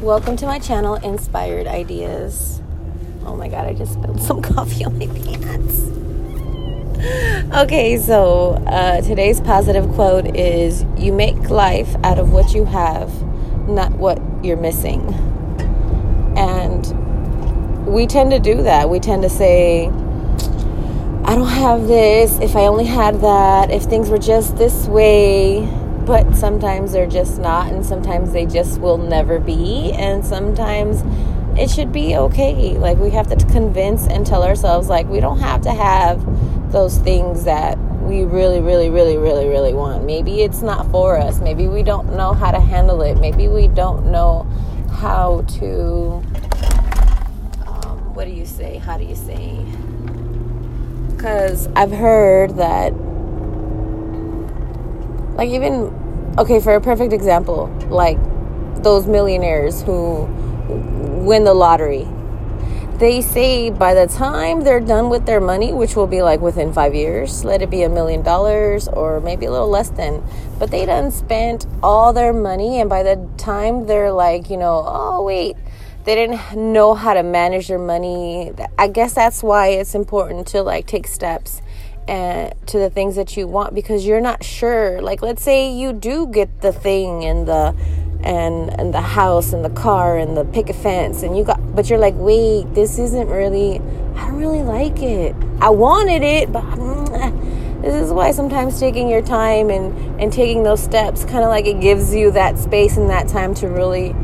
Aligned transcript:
Welcome 0.00 0.38
to 0.38 0.46
my 0.46 0.58
channel, 0.58 0.94
Inspired 0.94 1.66
Ideas. 1.66 2.62
Oh 3.26 3.36
my 3.36 3.48
god, 3.48 3.66
I 3.66 3.74
just 3.74 3.92
spilled 3.92 4.22
some 4.22 4.40
coffee 4.40 4.82
on 4.82 4.98
my 4.98 5.06
pants. 5.06 5.82
Okay, 7.54 7.98
so 7.98 8.52
uh, 8.66 9.02
today's 9.02 9.42
positive 9.42 9.86
quote 9.92 10.34
is 10.34 10.86
You 10.96 11.12
make 11.12 11.50
life 11.50 11.94
out 12.02 12.18
of 12.18 12.32
what 12.32 12.54
you 12.54 12.64
have, 12.64 13.12
not 13.68 13.92
what 13.92 14.22
you're 14.42 14.56
missing. 14.56 15.02
And 16.34 17.86
we 17.86 18.06
tend 18.06 18.30
to 18.30 18.38
do 18.38 18.62
that. 18.62 18.88
We 18.88 19.00
tend 19.00 19.20
to 19.24 19.28
say, 19.28 19.88
I 21.24 21.34
don't 21.34 21.46
have 21.46 21.88
this, 21.88 22.38
if 22.40 22.56
I 22.56 22.60
only 22.60 22.86
had 22.86 23.20
that, 23.20 23.70
if 23.70 23.82
things 23.82 24.08
were 24.08 24.16
just 24.16 24.56
this 24.56 24.86
way, 24.86 25.68
but 26.10 26.34
sometimes 26.34 26.90
they're 26.90 27.06
just 27.06 27.38
not, 27.38 27.72
and 27.72 27.86
sometimes 27.86 28.32
they 28.32 28.44
just 28.44 28.80
will 28.80 28.98
never 28.98 29.38
be, 29.38 29.92
and 29.92 30.26
sometimes 30.26 31.04
it 31.56 31.70
should 31.70 31.92
be 31.92 32.16
okay. 32.16 32.76
Like, 32.76 32.98
we 32.98 33.10
have 33.10 33.28
to 33.28 33.36
convince 33.46 34.08
and 34.08 34.26
tell 34.26 34.42
ourselves, 34.42 34.88
like, 34.88 35.06
we 35.06 35.20
don't 35.20 35.38
have 35.38 35.60
to 35.60 35.70
have 35.72 36.72
those 36.72 36.98
things 36.98 37.44
that 37.44 37.78
we 38.02 38.24
really, 38.24 38.60
really, 38.60 38.90
really, 38.90 39.18
really, 39.18 39.46
really 39.46 39.72
want. 39.72 40.04
Maybe 40.04 40.42
it's 40.42 40.62
not 40.62 40.90
for 40.90 41.16
us. 41.16 41.40
Maybe 41.40 41.68
we 41.68 41.84
don't 41.84 42.16
know 42.16 42.32
how 42.32 42.50
to 42.50 42.58
handle 42.58 43.02
it. 43.02 43.20
Maybe 43.20 43.46
we 43.46 43.68
don't 43.68 44.10
know 44.10 44.48
how 44.90 45.42
to. 45.60 46.24
Um, 47.68 48.14
what 48.14 48.24
do 48.24 48.32
you 48.32 48.46
say? 48.46 48.78
How 48.78 48.98
do 48.98 49.04
you 49.04 49.14
say? 49.14 49.64
Because 51.06 51.68
I've 51.76 51.92
heard 51.92 52.56
that, 52.56 52.92
like, 55.36 55.50
even 55.50 55.99
okay, 56.38 56.60
for 56.60 56.74
a 56.74 56.80
perfect 56.80 57.12
example, 57.12 57.66
like 57.88 58.18
those 58.82 59.06
millionaires 59.06 59.82
who 59.82 60.24
win 61.24 61.44
the 61.44 61.54
lottery. 61.54 62.06
They 62.98 63.22
say 63.22 63.70
by 63.70 63.94
the 63.94 64.06
time 64.06 64.60
they're 64.60 64.78
done 64.78 65.08
with 65.08 65.24
their 65.24 65.40
money, 65.40 65.72
which 65.72 65.96
will 65.96 66.06
be 66.06 66.20
like 66.20 66.40
within 66.40 66.70
five 66.72 66.94
years, 66.94 67.44
let 67.46 67.62
it 67.62 67.70
be 67.70 67.82
a 67.82 67.88
million 67.88 68.22
dollars 68.22 68.88
or 68.88 69.20
maybe 69.20 69.46
a 69.46 69.50
little 69.50 69.70
less 69.70 69.88
than, 69.88 70.22
but 70.58 70.70
they 70.70 70.84
done 70.84 71.10
spent 71.10 71.66
all 71.82 72.12
their 72.12 72.34
money, 72.34 72.78
and 72.78 72.90
by 72.90 73.02
the 73.02 73.26
time 73.38 73.86
they're 73.86 74.12
like, 74.12 74.50
you 74.50 74.58
know, 74.58 74.84
oh 74.86 75.22
wait, 75.22 75.56
they 76.04 76.14
didn't 76.14 76.54
know 76.54 76.94
how 76.94 77.14
to 77.14 77.22
manage 77.22 77.68
their 77.68 77.78
money. 77.78 78.52
I 78.78 78.88
guess 78.88 79.14
that's 79.14 79.42
why 79.42 79.68
it's 79.68 79.94
important 79.94 80.46
to 80.48 80.62
like 80.62 80.86
take 80.86 81.06
steps 81.06 81.62
and 82.10 82.52
to 82.66 82.76
the 82.76 82.90
things 82.90 83.14
that 83.14 83.36
you 83.36 83.46
want 83.46 83.72
because 83.72 84.04
you're 84.04 84.20
not 84.20 84.42
sure. 84.42 85.00
Like 85.00 85.22
let's 85.22 85.42
say 85.42 85.72
you 85.72 85.92
do 85.92 86.26
get 86.26 86.60
the 86.60 86.72
thing 86.72 87.24
and 87.24 87.46
the 87.46 87.74
and 88.22 88.68
and 88.80 88.92
the 88.92 89.00
house 89.00 89.52
and 89.52 89.64
the 89.64 89.70
car 89.70 90.18
and 90.18 90.36
the 90.36 90.44
picket 90.44 90.76
fence 90.76 91.22
and 91.22 91.38
you 91.38 91.44
got 91.44 91.74
but 91.74 91.88
you're 91.88 92.00
like, 92.00 92.14
"Wait, 92.16 92.74
this 92.74 92.98
isn't 92.98 93.28
really 93.28 93.80
I 94.16 94.26
don't 94.26 94.38
really 94.38 94.62
like 94.62 95.00
it. 95.00 95.36
I 95.60 95.70
wanted 95.70 96.22
it, 96.24 96.52
but 96.52 96.64
mm, 96.64 97.82
this 97.82 97.94
is 97.94 98.12
why 98.12 98.32
sometimes 98.32 98.80
taking 98.80 99.08
your 99.08 99.22
time 99.22 99.70
and 99.70 100.20
and 100.20 100.32
taking 100.32 100.64
those 100.64 100.82
steps 100.82 101.24
kind 101.24 101.44
of 101.44 101.48
like 101.48 101.66
it 101.66 101.80
gives 101.80 102.12
you 102.12 102.32
that 102.32 102.58
space 102.58 102.96
and 102.96 103.08
that 103.08 103.28
time 103.28 103.54
to 103.54 103.68
really 103.68 104.16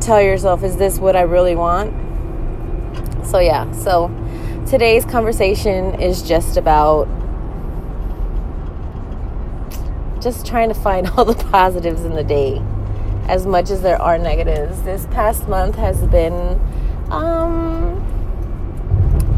tell 0.00 0.20
yourself, 0.20 0.64
"Is 0.64 0.76
this 0.76 0.98
what 0.98 1.14
I 1.14 1.22
really 1.22 1.54
want?" 1.54 1.94
So 3.24 3.38
yeah, 3.38 3.70
so 3.70 4.10
today's 4.66 5.04
conversation 5.04 6.00
is 6.00 6.22
just 6.22 6.56
about 6.56 7.06
just 10.20 10.46
trying 10.46 10.68
to 10.68 10.74
find 10.74 11.06
all 11.16 11.24
the 11.24 11.34
positives 11.34 12.04
in 12.04 12.14
the 12.14 12.24
day 12.24 12.62
as 13.28 13.46
much 13.46 13.70
as 13.70 13.82
there 13.82 14.00
are 14.00 14.18
negatives. 14.18 14.82
This 14.82 15.06
past 15.06 15.48
month 15.48 15.76
has 15.76 16.06
been 16.08 16.60
um 17.10 18.00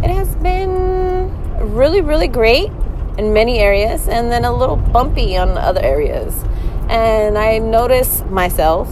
it 0.02 0.10
has 0.10 0.34
been 0.36 1.30
really 1.74 2.00
really 2.00 2.28
great 2.28 2.70
in 3.18 3.32
many 3.32 3.58
areas 3.58 4.08
and 4.08 4.30
then 4.30 4.44
a 4.44 4.54
little 4.54 4.76
bumpy 4.76 5.36
on 5.36 5.56
other 5.58 5.80
areas. 5.80 6.44
And 6.88 7.36
I 7.36 7.58
notice 7.58 8.22
myself 8.24 8.88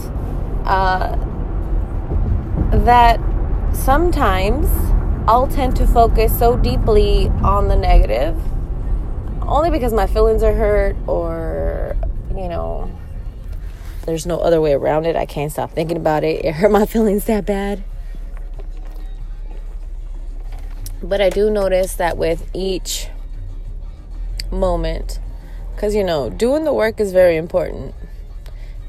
uh, 0.65 1.15
that 2.71 3.19
sometimes 3.73 4.67
I'll 5.27 5.47
tend 5.47 5.75
to 5.77 5.87
focus 5.87 6.37
so 6.37 6.55
deeply 6.55 7.29
on 7.43 7.67
the 7.67 7.75
negative 7.75 8.39
only 9.47 9.69
because 9.69 9.93
my 9.93 10.07
feelings 10.07 10.43
are 10.43 10.53
hurt 10.53 10.95
or, 11.07 11.95
you 12.29 12.47
know, 12.47 12.91
there's 14.05 14.25
no 14.25 14.37
other 14.37 14.61
way 14.61 14.73
around 14.73 15.05
it. 15.05 15.15
I 15.15 15.25
can't 15.25 15.51
stop 15.51 15.71
thinking 15.71 15.97
about 15.97 16.23
it. 16.23 16.45
It 16.45 16.53
hurt 16.53 16.71
my 16.71 16.85
feelings 16.85 17.25
that 17.25 17.45
bad. 17.45 17.83
But 21.01 21.21
I 21.21 21.29
do 21.29 21.49
notice 21.49 21.93
that 21.95 22.17
with 22.17 22.49
each 22.53 23.07
moment, 24.51 25.19
because, 25.75 25.93
you 25.93 26.03
know, 26.03 26.29
doing 26.29 26.63
the 26.63 26.73
work 26.73 26.99
is 26.99 27.11
very 27.11 27.35
important. 27.35 27.93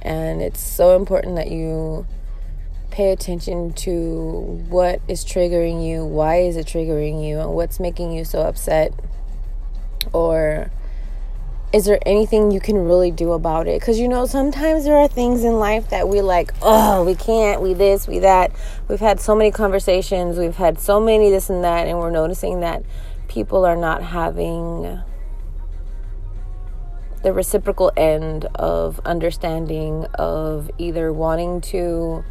And 0.02 0.40
it's 0.40 0.60
so 0.60 0.96
important 0.96 1.36
that 1.36 1.50
you 1.50 2.06
pay 2.96 3.12
attention 3.12 3.74
to 3.74 4.64
what 4.70 5.02
is 5.06 5.22
triggering 5.22 5.86
you, 5.86 6.02
why 6.02 6.36
is 6.36 6.56
it 6.56 6.66
triggering 6.66 7.22
you, 7.22 7.38
and 7.38 7.52
what's 7.52 7.78
making 7.78 8.10
you 8.10 8.24
so 8.24 8.40
upset. 8.40 8.90
Or 10.14 10.70
is 11.74 11.84
there 11.84 11.98
anything 12.06 12.50
you 12.50 12.58
can 12.58 12.78
really 12.78 13.10
do 13.10 13.32
about 13.32 13.68
it? 13.68 13.78
Because 13.78 13.98
you 13.98 14.08
know, 14.08 14.24
sometimes 14.24 14.84
there 14.84 14.96
are 14.96 15.08
things 15.08 15.44
in 15.44 15.58
life 15.58 15.90
that 15.90 16.08
we 16.08 16.22
like, 16.22 16.54
oh, 16.62 17.04
we 17.04 17.14
can't, 17.14 17.60
we 17.60 17.74
this, 17.74 18.08
we 18.08 18.20
that. 18.20 18.50
We've 18.88 18.98
had 18.98 19.20
so 19.20 19.36
many 19.36 19.50
conversations, 19.50 20.38
we've 20.38 20.56
had 20.56 20.80
so 20.80 20.98
many 20.98 21.28
this 21.28 21.50
and 21.50 21.62
that, 21.64 21.86
and 21.86 21.98
we're 21.98 22.10
noticing 22.10 22.60
that 22.60 22.82
people 23.28 23.66
are 23.66 23.76
not 23.76 24.04
having 24.04 25.02
the 27.22 27.32
reciprocal 27.34 27.92
end 27.94 28.46
of 28.54 29.00
understanding, 29.04 30.06
of 30.14 30.70
either 30.78 31.12
wanting 31.12 31.60
to 31.60 32.24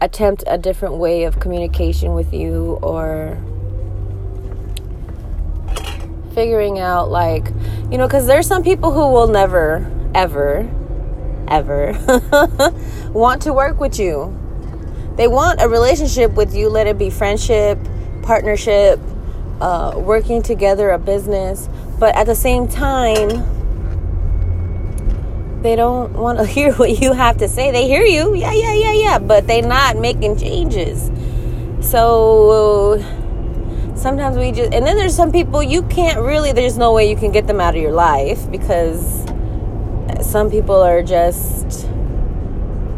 attempt 0.00 0.44
a 0.46 0.56
different 0.58 0.96
way 0.96 1.24
of 1.24 1.40
communication 1.40 2.14
with 2.14 2.32
you 2.32 2.78
or 2.82 3.36
figuring 6.34 6.78
out 6.78 7.10
like 7.10 7.48
you 7.90 7.98
know 7.98 8.06
because 8.06 8.26
there's 8.26 8.46
some 8.46 8.62
people 8.62 8.92
who 8.92 9.12
will 9.12 9.26
never 9.26 9.90
ever 10.14 10.68
ever 11.48 11.92
want 13.12 13.42
to 13.42 13.52
work 13.52 13.80
with 13.80 13.98
you. 13.98 14.34
They 15.16 15.26
want 15.26 15.60
a 15.60 15.68
relationship 15.68 16.32
with 16.32 16.54
you 16.54 16.68
let 16.68 16.86
it 16.86 16.98
be 16.98 17.10
friendship 17.10 17.78
partnership 18.22 19.00
uh, 19.60 19.94
working 19.96 20.42
together 20.42 20.90
a 20.90 20.98
business. 20.98 21.68
But 21.98 22.14
at 22.14 22.26
the 22.26 22.34
same 22.34 22.68
time 22.68 23.57
they 25.62 25.76
don't 25.76 26.12
want 26.12 26.38
to 26.38 26.46
hear 26.56 26.72
what 26.74 27.00
you 27.00 27.12
have 27.12 27.38
to 27.38 27.48
say. 27.48 27.70
They 27.70 27.86
hear 27.86 28.04
you, 28.04 28.34
yeah, 28.34 28.52
yeah, 28.52 28.74
yeah, 28.74 28.92
yeah, 28.92 29.18
but 29.18 29.46
they're 29.46 29.62
not 29.62 29.96
making 29.96 30.38
changes. 30.38 31.10
So 31.80 32.98
sometimes 33.94 34.36
we 34.36 34.52
just, 34.52 34.72
and 34.72 34.86
then 34.86 34.96
there's 34.96 35.14
some 35.14 35.32
people 35.32 35.62
you 35.62 35.82
can't 35.82 36.20
really, 36.20 36.52
there's 36.52 36.78
no 36.78 36.92
way 36.92 37.08
you 37.08 37.16
can 37.16 37.32
get 37.32 37.46
them 37.46 37.60
out 37.60 37.74
of 37.74 37.82
your 37.82 37.92
life 37.92 38.50
because 38.50 39.24
some 40.20 40.50
people 40.50 40.76
are 40.76 41.02
just 41.02 41.88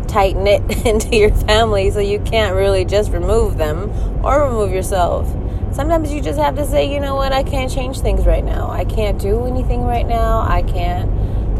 tight 0.08 0.36
knit 0.36 0.62
into 0.86 1.16
your 1.16 1.30
family, 1.30 1.90
so 1.90 2.00
you 2.00 2.20
can't 2.20 2.54
really 2.54 2.84
just 2.84 3.12
remove 3.12 3.56
them 3.56 3.90
or 4.24 4.44
remove 4.44 4.72
yourself. 4.72 5.28
Sometimes 5.72 6.12
you 6.12 6.20
just 6.20 6.38
have 6.38 6.56
to 6.56 6.66
say, 6.66 6.92
you 6.92 6.98
know 6.98 7.14
what, 7.14 7.32
I 7.32 7.44
can't 7.44 7.70
change 7.70 8.00
things 8.00 8.26
right 8.26 8.44
now. 8.44 8.70
I 8.70 8.84
can't 8.84 9.20
do 9.20 9.44
anything 9.46 9.82
right 9.82 10.06
now. 10.06 10.40
I 10.40 10.62
can't 10.62 11.08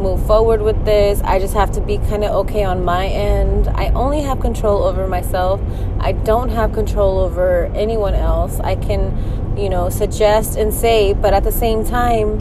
move 0.01 0.25
forward 0.27 0.63
with 0.63 0.85
this. 0.85 1.21
I 1.23 1.39
just 1.39 1.55
have 1.55 1.71
to 1.73 1.81
be 1.81 1.99
kind 1.99 2.25
of 2.25 2.31
okay 2.47 2.65
on 2.65 2.85
my 2.85 3.07
end. 3.07 3.69
I 3.69 3.89
only 3.91 4.23
have 4.23 4.41
control 4.41 4.85
over 4.85 5.07
myself. 5.07 5.61
I 5.99 6.13
don't 6.13 6.49
have 6.49 6.73
control 6.73 7.19
over 7.19 7.67
anyone 7.75 8.15
else. 8.15 8.59
I 8.61 8.77
can, 8.77 9.57
you 9.57 9.69
know, 9.69 9.89
suggest 9.89 10.57
and 10.57 10.73
say, 10.73 11.13
but 11.13 11.35
at 11.35 11.45
the 11.45 11.53
same 11.53 11.85
time, 11.85 12.39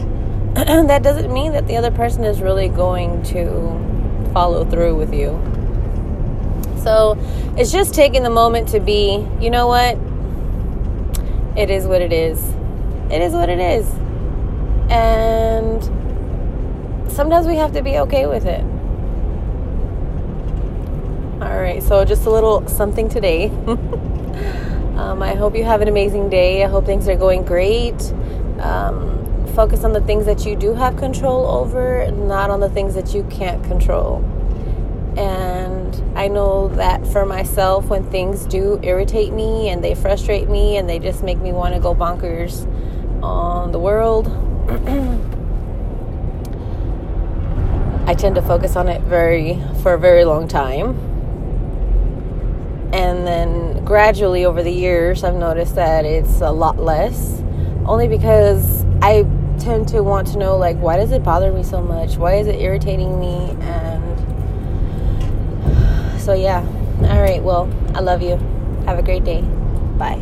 that 0.54 1.02
doesn't 1.02 1.32
mean 1.32 1.52
that 1.52 1.66
the 1.66 1.76
other 1.76 1.90
person 1.90 2.24
is 2.24 2.40
really 2.40 2.68
going 2.68 3.22
to 3.24 4.30
follow 4.32 4.64
through 4.64 4.96
with 4.96 5.12
you. 5.12 5.30
So 6.82 7.18
it's 7.56 7.70
just 7.70 7.94
taking 7.94 8.22
the 8.22 8.30
moment 8.30 8.68
to 8.68 8.80
be, 8.80 9.26
you 9.40 9.50
know 9.50 9.66
what? 9.66 9.98
It 11.58 11.70
is 11.70 11.86
what 11.86 12.00
it 12.00 12.12
is. 12.12 12.42
It 13.10 13.20
is 13.20 13.32
what 13.32 13.48
it 13.48 13.58
is. 13.58 13.86
And 14.88 15.99
sometimes 17.20 17.46
we 17.46 17.56
have 17.56 17.74
to 17.74 17.82
be 17.82 17.98
okay 17.98 18.26
with 18.26 18.46
it. 18.46 18.62
All 21.42 21.60
right, 21.60 21.82
so 21.82 22.02
just 22.02 22.24
a 22.24 22.30
little 22.30 22.66
something 22.66 23.10
today. 23.10 23.48
um, 24.96 25.22
I 25.22 25.34
hope 25.34 25.54
you 25.54 25.62
have 25.64 25.82
an 25.82 25.88
amazing 25.88 26.30
day. 26.30 26.64
I 26.64 26.66
hope 26.66 26.86
things 26.86 27.06
are 27.08 27.16
going 27.16 27.44
great. 27.44 28.00
Um, 28.60 29.46
focus 29.54 29.84
on 29.84 29.92
the 29.92 30.00
things 30.00 30.24
that 30.24 30.46
you 30.46 30.56
do 30.56 30.72
have 30.72 30.96
control 30.96 31.46
over, 31.46 32.10
not 32.10 32.48
on 32.48 32.60
the 32.60 32.70
things 32.70 32.94
that 32.94 33.12
you 33.12 33.24
can't 33.24 33.62
control. 33.64 34.24
And 35.18 36.18
I 36.18 36.26
know 36.26 36.68
that 36.68 37.06
for 37.06 37.26
myself, 37.26 37.84
when 37.90 38.02
things 38.10 38.46
do 38.46 38.80
irritate 38.82 39.34
me 39.34 39.68
and 39.68 39.84
they 39.84 39.94
frustrate 39.94 40.48
me 40.48 40.78
and 40.78 40.88
they 40.88 40.98
just 40.98 41.22
make 41.22 41.36
me 41.36 41.52
want 41.52 41.74
to 41.74 41.80
go 41.80 41.94
bonkers 41.94 42.64
on 43.22 43.72
the 43.72 43.78
world, 43.78 44.28
I 48.10 48.14
tend 48.14 48.34
to 48.34 48.42
focus 48.42 48.74
on 48.74 48.88
it 48.88 49.02
very 49.02 49.62
for 49.84 49.94
a 49.94 49.98
very 49.98 50.24
long 50.24 50.48
time. 50.48 50.98
And 52.92 53.24
then 53.24 53.84
gradually 53.84 54.44
over 54.44 54.64
the 54.64 54.72
years, 54.72 55.22
I've 55.22 55.36
noticed 55.36 55.76
that 55.76 56.04
it's 56.04 56.40
a 56.40 56.50
lot 56.50 56.76
less. 56.76 57.40
Only 57.86 58.08
because 58.08 58.84
I 59.00 59.22
tend 59.60 59.86
to 59.90 60.02
want 60.02 60.26
to 60.32 60.38
know, 60.38 60.56
like, 60.56 60.76
why 60.78 60.96
does 60.96 61.12
it 61.12 61.22
bother 61.22 61.52
me 61.52 61.62
so 61.62 61.80
much? 61.80 62.16
Why 62.16 62.34
is 62.34 62.48
it 62.48 62.56
irritating 62.56 63.20
me? 63.20 63.56
And 63.60 64.20
so, 66.20 66.32
yeah. 66.32 66.66
All 67.02 67.22
right. 67.22 67.40
Well, 67.40 67.72
I 67.94 68.00
love 68.00 68.22
you. 68.22 68.38
Have 68.86 68.98
a 68.98 69.02
great 69.04 69.22
day. 69.22 69.42
Bye. 69.42 70.20